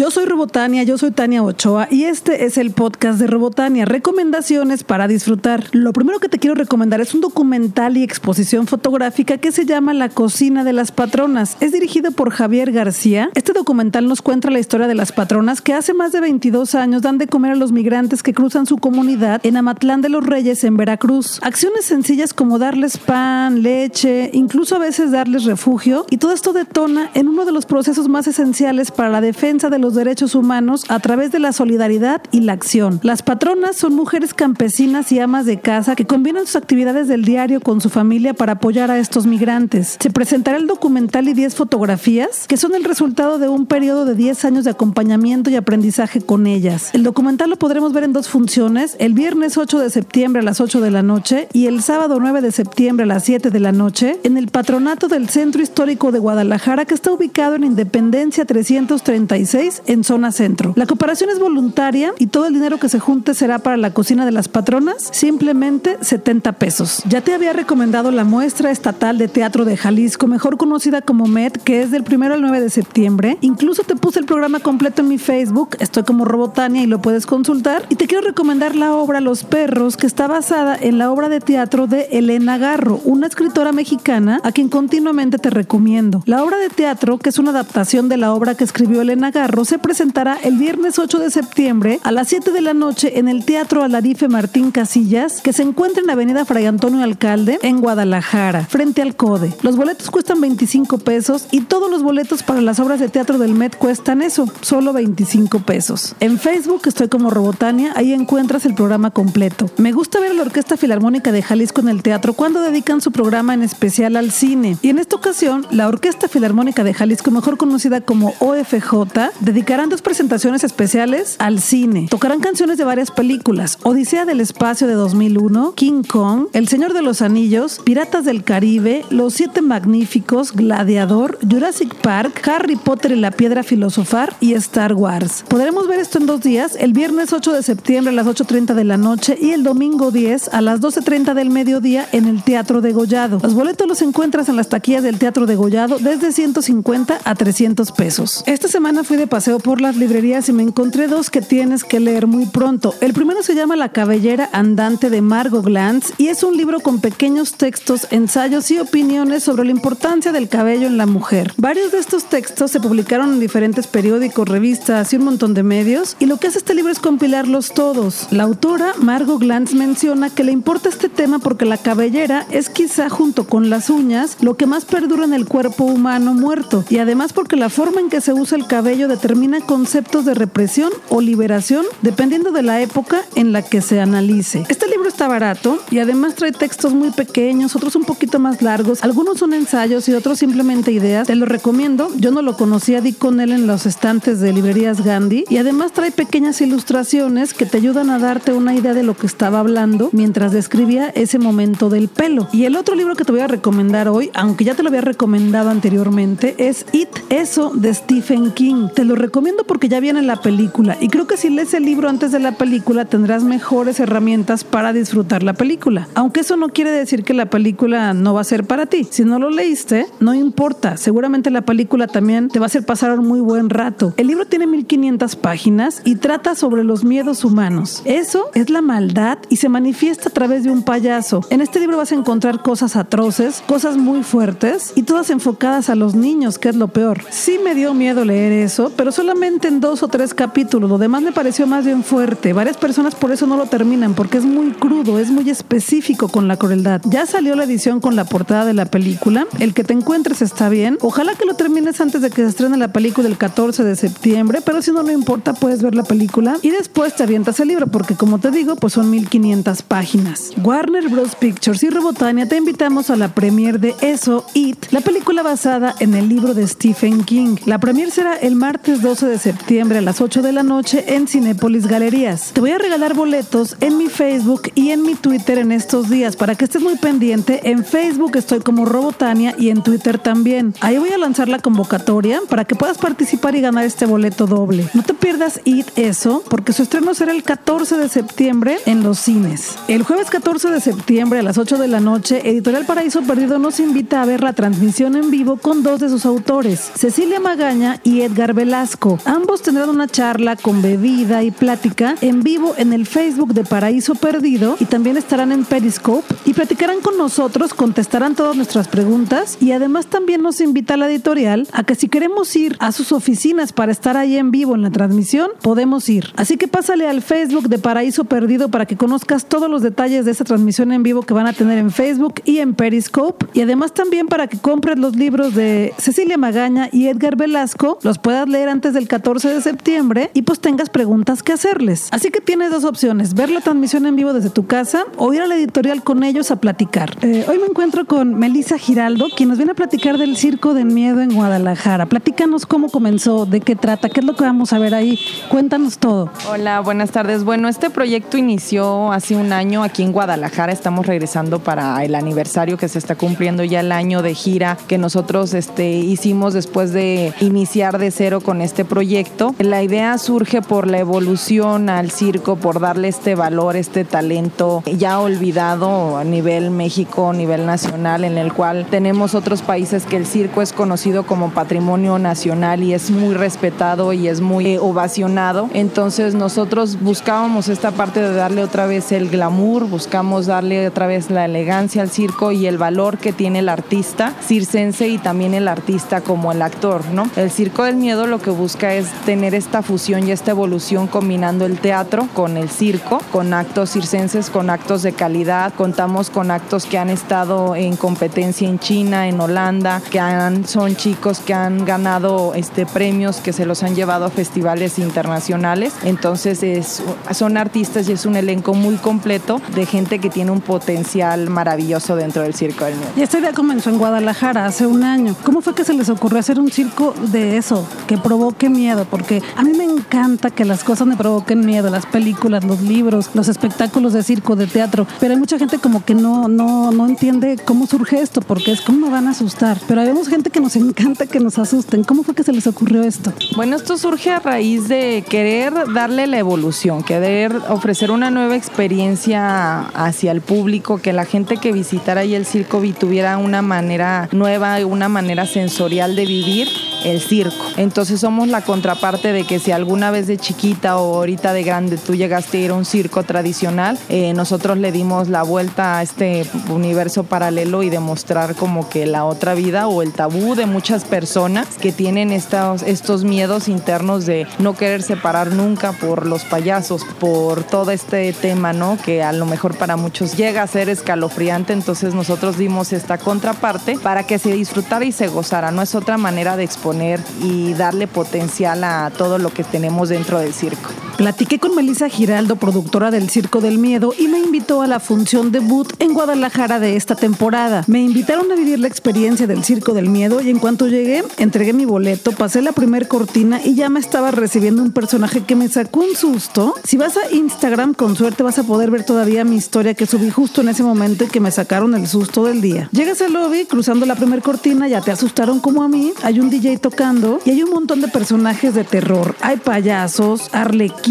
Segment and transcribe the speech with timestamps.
[0.00, 4.82] Yo soy Robotania, yo soy Tania Ochoa y este es el podcast de Robotania, recomendaciones
[4.82, 5.64] para disfrutar.
[5.72, 9.92] Lo primero que te quiero recomendar es un documental y exposición fotográfica que se llama
[9.92, 11.58] La cocina de las patronas.
[11.60, 13.28] Es dirigido por Javier García.
[13.34, 17.02] Este documental nos cuenta la historia de las patronas que hace más de 22 años
[17.02, 20.64] dan de comer a los migrantes que cruzan su comunidad en Amatlán de los Reyes
[20.64, 21.40] en Veracruz.
[21.42, 27.10] Acciones sencillas como darles pan, leche, incluso a veces darles refugio y todo esto detona
[27.12, 31.00] en uno de los procesos más esenciales para la defensa de los derechos humanos a
[31.00, 33.00] través de la solidaridad y la acción.
[33.02, 37.60] Las patronas son mujeres campesinas y amas de casa que combinan sus actividades del diario
[37.60, 39.96] con su familia para apoyar a estos migrantes.
[40.00, 44.14] Se presentará el documental y 10 fotografías que son el resultado de un periodo de
[44.14, 46.90] 10 años de acompañamiento y aprendizaje con ellas.
[46.92, 50.60] El documental lo podremos ver en dos funciones, el viernes 8 de septiembre a las
[50.60, 53.72] 8 de la noche y el sábado 9 de septiembre a las 7 de la
[53.72, 59.79] noche en el patronato del Centro Histórico de Guadalajara que está ubicado en Independencia 336
[59.86, 60.72] en zona centro.
[60.76, 64.24] La cooperación es voluntaria y todo el dinero que se junte será para la cocina
[64.24, 67.02] de las patronas, simplemente 70 pesos.
[67.08, 71.52] Ya te había recomendado la muestra estatal de teatro de Jalisco, mejor conocida como MED,
[71.52, 73.38] que es del 1 al 9 de septiembre.
[73.40, 77.26] Incluso te puse el programa completo en mi Facebook, estoy como Robotania y lo puedes
[77.26, 77.84] consultar.
[77.88, 81.40] Y te quiero recomendar la obra Los Perros, que está basada en la obra de
[81.40, 86.22] teatro de Elena Garro, una escritora mexicana a quien continuamente te recomiendo.
[86.26, 89.64] La obra de teatro, que es una adaptación de la obra que escribió Elena Garro,
[89.70, 93.44] se presentará el viernes 8 de septiembre a las 7 de la noche en el
[93.44, 98.64] Teatro Alarife Martín Casillas, que se encuentra en la Avenida Fray Antonio Alcalde, en Guadalajara,
[98.64, 99.54] frente al CODE.
[99.62, 103.54] Los boletos cuestan 25 pesos y todos los boletos para las obras de teatro del
[103.54, 106.16] MED cuestan eso, solo 25 pesos.
[106.18, 109.70] En Facebook estoy como Robotania, ahí encuentras el programa completo.
[109.76, 113.12] Me gusta ver a la Orquesta Filarmónica de Jalisco en el teatro cuando dedican su
[113.12, 114.78] programa en especial al cine.
[114.82, 119.30] Y en esta ocasión, la Orquesta Filarmónica de Jalisco, mejor conocida como OFJ,
[119.60, 122.06] dedicarán dos presentaciones especiales al cine.
[122.08, 127.02] Tocarán canciones de varias películas: Odisea del Espacio de 2001, King Kong, El Señor de
[127.02, 133.32] los Anillos, Piratas del Caribe, Los Siete Magníficos, Gladiador, Jurassic Park, Harry Potter y la
[133.32, 135.44] Piedra Filosofar y Star Wars.
[135.46, 138.84] Podremos ver esto en dos días: el viernes 8 de septiembre a las 8:30 de
[138.84, 142.92] la noche y el domingo 10 a las 12:30 del mediodía en el Teatro de
[142.92, 143.40] Gollado.
[143.42, 147.92] Los boletos los encuentras en las taquillas del Teatro de Gollado desde 150 a 300
[147.92, 148.42] pesos.
[148.46, 152.00] Esta semana fui de paseo por las librerías y me encontré dos que tienes que
[152.00, 152.94] leer muy pronto.
[153.00, 157.00] El primero se llama La cabellera andante de Margot Glantz y es un libro con
[157.00, 161.52] pequeños textos, ensayos y opiniones sobre la importancia del cabello en la mujer.
[161.56, 166.16] Varios de estos textos se publicaron en diferentes periódicos, revistas y un montón de medios
[166.20, 168.28] y lo que hace este libro es compilarlos todos.
[168.30, 173.08] La autora Margot Glantz menciona que le importa este tema porque la cabellera es quizá
[173.08, 177.32] junto con las uñas lo que más perdura en el cuerpo humano muerto y además
[177.32, 179.29] porque la forma en que se usa el cabello determina
[179.66, 184.64] conceptos de represión o liberación dependiendo de la época en la que se analice.
[184.68, 189.02] Este libro está barato y además trae textos muy pequeños, otros un poquito más largos,
[189.04, 191.26] algunos son ensayos y otros simplemente ideas.
[191.26, 195.04] Te lo recomiendo, yo no lo conocía, di con él en los estantes de librerías
[195.04, 199.16] Gandhi y además trae pequeñas ilustraciones que te ayudan a darte una idea de lo
[199.16, 202.48] que estaba hablando mientras describía ese momento del pelo.
[202.52, 205.00] Y el otro libro que te voy a recomendar hoy, aunque ya te lo había
[205.00, 208.88] recomendado anteriormente, es It, eso de Stephen King.
[208.94, 212.08] Te lo recomiendo porque ya viene la película y creo que si lees el libro
[212.08, 216.08] antes de la película tendrás mejores herramientas para disfrutar la película.
[216.14, 219.06] Aunque eso no quiere decir que la película no va a ser para ti.
[219.10, 220.96] Si no lo leíste, no importa.
[220.96, 224.14] Seguramente la película también te va a hacer pasar un muy buen rato.
[224.16, 228.02] El libro tiene 1500 páginas y trata sobre los miedos humanos.
[228.04, 231.42] Eso es la maldad y se manifiesta a través de un payaso.
[231.50, 235.94] En este libro vas a encontrar cosas atroces, cosas muy fuertes y todas enfocadas a
[235.94, 237.22] los niños, que es lo peor.
[237.30, 240.88] Sí me dio miedo leer eso, pero solamente en dos o tres capítulos.
[240.88, 242.52] Lo demás me pareció más bien fuerte.
[242.52, 246.48] Varias personas por eso no lo terminan, porque es muy crudo, es muy específico con
[246.48, 247.00] la crueldad.
[247.04, 249.46] Ya salió la edición con la portada de la película.
[249.58, 250.98] El que te encuentres está bien.
[251.00, 254.60] Ojalá que lo termines antes de que se estrene la película el 14 de septiembre,
[254.64, 257.86] pero si no, no importa, puedes ver la película y después te avientas el libro,
[257.86, 260.52] porque como te digo, pues son 1500 páginas.
[260.62, 261.34] Warner Bros.
[261.36, 266.14] Pictures y Robotania te invitamos a la premiere de Eso, It, la película basada en
[266.14, 267.56] el libro de Stephen King.
[267.66, 271.26] La premiere será el martes 12 de septiembre a las 8 de la noche en
[271.26, 272.50] Cinépolis Galerías.
[272.52, 276.36] Te voy a regalar boletos en mi Facebook y en mi Twitter en estos días
[276.36, 277.70] para que estés muy pendiente.
[277.70, 280.74] En Facebook estoy como Robotania y en Twitter también.
[280.80, 284.86] Ahí voy a lanzar la convocatoria para que puedas participar y ganar este boleto doble.
[284.92, 289.18] No te pierdas It Eso porque su estreno será el 14 de septiembre en los
[289.18, 289.76] cines.
[289.88, 293.80] El jueves 14 de septiembre a las 8 de la noche, Editorial Paraíso Perdido nos
[293.80, 298.20] invita a ver la transmisión en vivo con dos de sus autores, Cecilia Magaña y
[298.20, 299.18] Edgar Velázquez Velasco.
[299.24, 304.14] Ambos tendrán una charla con bebida y plática en vivo en el Facebook de Paraíso
[304.14, 309.72] Perdido y también estarán en Periscope y platicarán con nosotros, contestarán todas nuestras preguntas y
[309.72, 313.92] además también nos invita la editorial a que si queremos ir a sus oficinas para
[313.92, 316.32] estar ahí en vivo en la transmisión, podemos ir.
[316.36, 320.32] Así que pásale al Facebook de Paraíso Perdido para que conozcas todos los detalles de
[320.32, 323.92] esa transmisión en vivo que van a tener en Facebook y en Periscope y además
[323.92, 328.68] también para que compres los libros de Cecilia Magaña y Edgar Velasco, los puedas leer
[328.68, 332.08] antes del 14 de septiembre y pues tengas preguntas que hacerles.
[332.12, 335.42] Así que tienes dos opciones, ver la transmisión en vivo desde tu casa o ir
[335.42, 337.16] a la editorial con ellos a platicar.
[337.20, 340.86] Eh, hoy me encuentro con Melissa Giraldo, quien nos viene a platicar del Circo de
[340.86, 342.06] Miedo en Guadalajara.
[342.06, 345.18] Platícanos cómo comenzó, de qué trata, qué es lo que vamos a ver ahí.
[345.50, 346.30] Cuéntanos todo.
[346.50, 347.44] Hola, buenas tardes.
[347.44, 350.72] Bueno, este proyecto inició hace un año aquí en Guadalajara.
[350.72, 354.96] Estamos regresando para el aniversario que se está cumpliendo ya el año de gira que
[354.96, 359.52] nosotros este, hicimos después de iniciar de cero con este proyecto.
[359.58, 365.18] La idea surge por la evolución al circo, por darle este valor, este talento ya
[365.18, 370.24] olvidado a nivel México, a nivel nacional, en el cual tenemos otros países que el
[370.24, 375.68] circo es conocido como patrimonio nacional y es muy respetado y es muy ovacionado.
[375.74, 381.28] Entonces nosotros buscábamos esta parte de darle otra vez el glamour, buscamos darle otra vez
[381.28, 385.66] la elegancia al circo y el valor que tiene el artista circense y también el
[385.66, 387.28] artista como el actor, ¿no?
[387.34, 391.64] El Circo del Miedo lo que busca es tener esta fusión y esta evolución combinando
[391.64, 395.72] el teatro con el circo, con actos circenses, con actos de calidad.
[395.72, 400.94] Contamos con actos que han estado en competencia en China, en Holanda, que han, son
[400.94, 405.94] chicos que han ganado este, premios, que se los han llevado a festivales internacionales.
[406.04, 407.02] Entonces es,
[407.32, 412.14] son artistas y es un elenco muy completo de gente que tiene un potencial maravilloso
[412.14, 413.10] dentro del Circo del Miedo.
[413.16, 415.34] Y esta idea comenzó en Guadalajara hace un año.
[415.44, 419.04] ¿Cómo fue que se les ocurrió hacer un circo de eso, que provoque miedo?
[419.04, 423.28] Porque a mí me encanta que las cosas me provoquen miedo, las películas, los libros,
[423.34, 427.06] los espectáculos de circo, de teatro, pero hay mucha gente como que no, no, no
[427.06, 429.76] entiende cómo surge esto, porque es cómo me van a asustar.
[429.86, 432.02] Pero hay gente que nos encanta que nos asusten.
[432.02, 433.30] ¿Cómo fue que se les ocurrió esto?
[433.56, 439.80] Bueno, esto surge a raíz de querer darle la evolución, querer ofrecer una nueva experiencia
[439.88, 444.78] hacia el público, que la gente que visitara ahí el circo tuviera una manera nueva,
[444.86, 446.68] una manera sensorial de vivir
[447.04, 447.64] el circo.
[447.76, 451.96] Entonces somos la contraparte de que si alguna vez de chiquita o ahorita de grande
[451.96, 456.02] tú llegaste a ir a un circo tradicional, eh, nosotros le dimos la vuelta a
[456.04, 461.02] este universo paralelo y demostrar como que la otra vida o el tabú de muchas
[461.02, 467.02] personas que tienen estos, estos miedos internos de no querer separar nunca por los payasos,
[467.18, 468.96] por todo este tema, ¿no?
[469.04, 473.98] Que a lo mejor para muchos llega a ser escalofriante, entonces nosotros dimos esta contraparte
[473.98, 478.06] para que se disfrutara y se gozara, no es otra manera de exponer y darle
[478.20, 480.90] potencial a todo lo que tenemos dentro del circo.
[481.20, 485.52] Platiqué con Melissa Giraldo, productora del Circo del Miedo, y me invitó a la función
[485.52, 487.84] debut en Guadalajara de esta temporada.
[487.88, 491.74] Me invitaron a vivir la experiencia del Circo del Miedo y en cuanto llegué, entregué
[491.74, 495.68] mi boleto, pasé la primer cortina y ya me estaba recibiendo un personaje que me
[495.68, 496.72] sacó un susto.
[496.84, 500.30] Si vas a Instagram, con suerte vas a poder ver todavía mi historia que subí
[500.30, 502.88] justo en ese momento y que me sacaron el susto del día.
[502.92, 506.14] Llegas al lobby, cruzando la primer cortina, ya te asustaron como a mí.
[506.22, 509.36] Hay un DJ tocando y hay un montón de personajes de terror.
[509.42, 510.48] Hay payasos,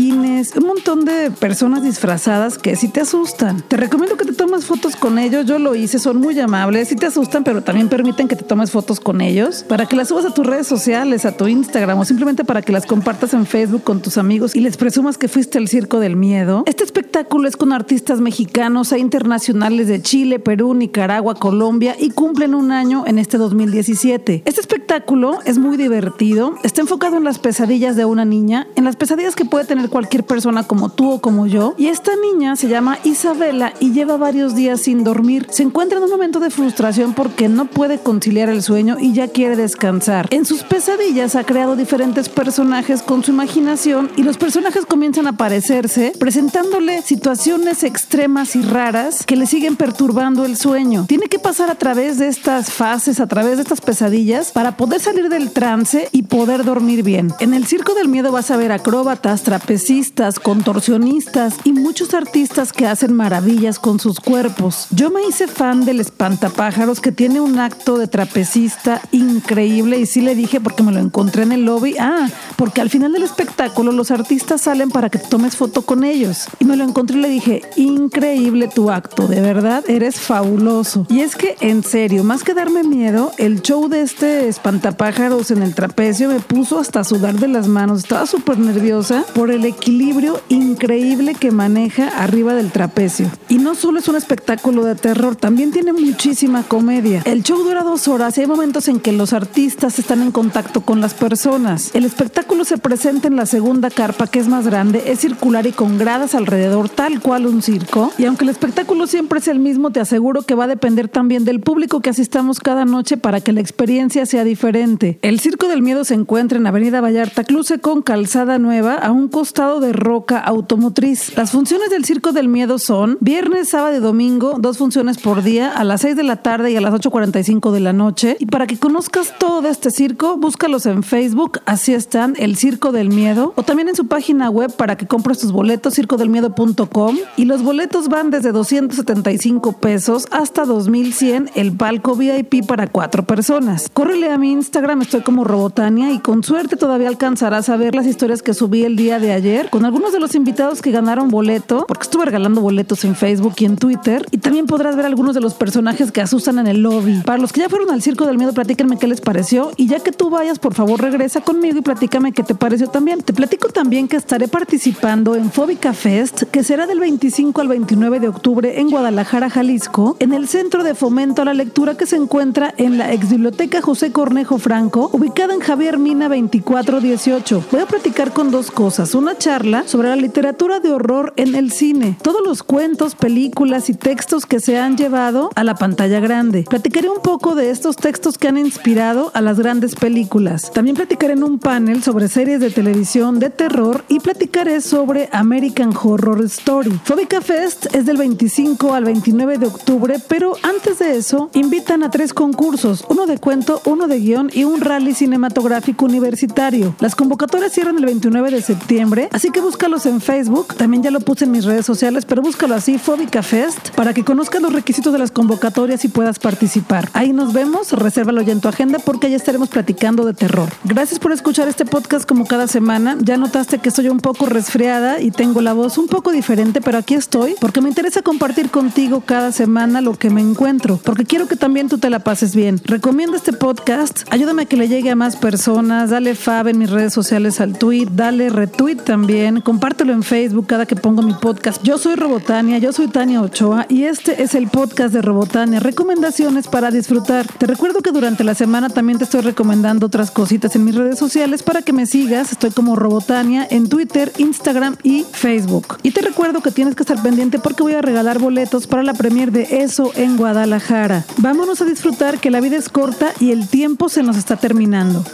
[0.07, 3.61] un montón de personas disfrazadas que sí te asustan.
[3.67, 5.45] Te recomiendo que te tomes fotos con ellos.
[5.45, 8.71] Yo lo hice, son muy amables, sí te asustan, pero también permiten que te tomes
[8.71, 12.05] fotos con ellos para que las subas a tus redes sociales, a tu Instagram o
[12.05, 15.57] simplemente para que las compartas en Facebook con tus amigos y les presumas que fuiste
[15.57, 16.63] al Circo del Miedo.
[16.65, 22.55] Este espectáculo es con artistas mexicanos e internacionales de Chile, Perú, Nicaragua, Colombia y cumplen
[22.55, 24.43] un año en este 2017.
[24.45, 28.95] Este espectáculo es muy divertido, está enfocado en las pesadillas de una niña, en las
[28.95, 31.75] pesadillas que puede tener cualquier persona como tú o como yo.
[31.77, 35.47] Y esta niña se llama Isabela y lleva varios días sin dormir.
[35.49, 39.27] Se encuentra en un momento de frustración porque no puede conciliar el sueño y ya
[39.27, 40.27] quiere descansar.
[40.31, 45.31] En sus pesadillas ha creado diferentes personajes con su imaginación y los personajes comienzan a
[45.31, 51.05] aparecerse presentándole situaciones extremas y raras que le siguen perturbando el sueño.
[51.07, 55.01] Tiene que pasar a través de estas fases, a través de estas pesadillas para poder
[55.01, 57.33] salir del trance y poder dormir bien.
[57.39, 59.43] En el Circo del Miedo vas a ver acróbatas,
[59.79, 64.87] trapez contorsionistas y muchos artistas que hacen maravillas con sus cuerpos.
[64.91, 70.21] Yo me hice fan del espantapájaros que tiene un acto de trapecista increíble y sí
[70.21, 73.91] le dije porque me lo encontré en el lobby, ah, porque al final del espectáculo
[73.91, 76.47] los artistas salen para que tomes foto con ellos.
[76.59, 81.05] Y me lo encontré y le dije, increíble tu acto, de verdad, eres fabuloso.
[81.09, 85.63] Y es que, en serio, más que darme miedo, el show de este espantapájaros en
[85.63, 87.99] el trapecio me puso hasta sudar de las manos.
[87.99, 93.29] Estaba súper nerviosa por el equilibrio increíble que maneja arriba del trapecio.
[93.47, 97.21] Y no solo es un espectáculo de terror, también tiene muchísima comedia.
[97.25, 100.81] El show dura dos horas y hay momentos en que los artistas están en contacto
[100.81, 101.91] con las personas.
[101.93, 105.71] El espectáculo se presenta en la segunda carpa, que es más grande, es circular y
[105.71, 108.11] con gradas alrededor, tal cual un circo.
[108.17, 111.45] Y aunque el espectáculo siempre es el mismo, te aseguro que va a depender también
[111.45, 115.19] del público que asistamos cada noche para que la experiencia sea diferente.
[115.21, 119.27] El Circo del Miedo se encuentra en Avenida Vallarta Cluse con Calzada Nueva a un
[119.49, 121.35] costado de Roca Automotriz.
[121.35, 125.71] Las funciones del Circo del Miedo son viernes, sábado y domingo, dos funciones por día
[125.71, 128.37] a las 6 de la tarde y a las 8.45 de la noche.
[128.39, 132.91] Y para que conozcas todo de este circo, búscalos en Facebook, así están, el Circo
[132.91, 137.17] del Miedo, o también en su página web para que compres tus boletos, circodelmiedo.com.
[137.35, 143.89] Y los boletos van desde 275 pesos hasta 2100 el palco VIP para cuatro personas.
[143.91, 148.05] Córrele a mi Instagram, estoy como Robotania y con suerte todavía alcanzarás a ver las
[148.05, 149.38] historias que subí el día de ayer
[149.69, 153.65] con algunos de los invitados que ganaron boleto, porque estuve regalando boletos en Facebook y
[153.65, 154.25] en Twitter.
[154.31, 157.21] Y también podrás ver algunos de los personajes que asustan en el lobby.
[157.23, 159.71] Para los que ya fueron al Circo del Miedo, platíquenme qué les pareció.
[159.77, 163.21] Y ya que tú vayas, por favor, regresa conmigo y platícame qué te pareció también.
[163.21, 168.19] Te platico también que estaré participando en Fóbica Fest, que será del 25 al 29
[168.19, 172.17] de octubre en Guadalajara, Jalisco, en el Centro de Fomento a la Lectura que se
[172.17, 177.63] encuentra en la ex biblioteca José Cornejo Franco, ubicada en Javier Mina 2418.
[177.71, 179.15] Voy a platicar con dos cosas.
[179.15, 182.17] Una charla sobre la literatura de horror en el cine.
[182.21, 186.65] Todos los cuentos, películas y textos que se han llevado a la pantalla grande.
[186.69, 190.71] Platicaré un poco de estos textos que han inspirado a las grandes películas.
[190.71, 195.93] También platicaré en un panel sobre series de televisión de terror y platicaré sobre American
[195.95, 196.99] Horror Story.
[197.03, 202.09] Fóbica Fest es del 25 al 29 de octubre, pero antes de eso invitan a
[202.09, 206.95] tres concursos, uno de cuento, uno de guion y un rally cinematográfico universitario.
[206.99, 211.19] Las convocatorias cierran el 29 de septiembre, así que búscalos en Facebook, también ya lo
[211.19, 215.11] puse en mis redes sociales, pero búscalo así, Fóbica Fest, para que conozcas los requisitos
[215.11, 217.09] de las convocatorias y puedas participar.
[217.13, 220.69] Ahí nos vemos, resérvalo ya en tu agenda porque ya estaremos platicando de terror.
[220.83, 223.17] Gracias por escuchar este podcast como cada semana.
[223.21, 226.97] Ya notaste que estoy un poco resfriada y tengo la voz un poco diferente, pero
[226.97, 231.47] aquí estoy porque me interesa compartir contigo cada semana lo que me encuentro, porque quiero
[231.47, 232.81] que también tú te la pases bien.
[232.85, 236.89] Recomienda este podcast, ayúdame a que le llegue a más personas, dale fab en mis
[236.89, 241.81] redes sociales al tweet, dale retweet también, compártelo en Facebook cada que pongo mi podcast.
[241.81, 246.67] Yo soy Robotania, yo soy Tania Ochoa y este es el podcast de Robotania, recomendaciones
[246.67, 247.47] para disfrutar.
[247.57, 251.17] Te recuerdo que durante la semana también te estoy recomendando otras cositas en mis redes
[251.17, 252.51] sociales para que me sigas.
[252.51, 255.97] Estoy como Robotania en Twitter, Instagram y Facebook.
[256.03, 259.15] Y te recuerdo que tienes que estar pendiente porque voy a regalar boletos para la
[259.15, 261.25] premier de Eso en Guadalajara.
[261.37, 265.25] Vámonos a disfrutar que la vida es corta y el tiempo se nos está terminando.